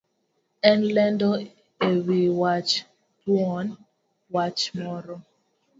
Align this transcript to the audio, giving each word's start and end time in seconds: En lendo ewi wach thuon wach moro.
En 0.69 0.79
lendo 0.95 1.29
ewi 1.89 2.19
wach 2.41 2.71
thuon 3.21 3.67
wach 4.33 4.61
moro. 4.79 5.15